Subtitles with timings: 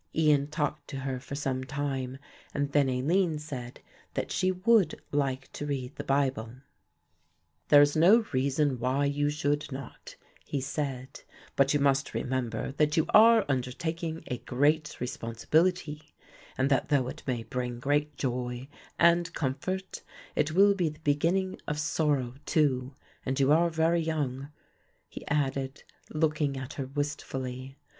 [0.15, 2.17] Ian talked to her for some time,
[2.55, 3.81] and then Aline said
[4.15, 6.53] that she would like to read the Bible.
[7.67, 11.21] "There is no reason why you should not," he said,
[11.55, 16.15] "but you must remember that you are undertaking a great responsibility,
[16.57, 20.01] and that though it may bring great joy and comfort,
[20.35, 24.49] it will be the beginning of sorrow too, and you are very young,"
[25.07, 27.77] he added, looking at her wistfully.